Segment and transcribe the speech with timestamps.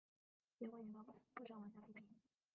[0.57, 2.07] 结果引发不少玩家批评。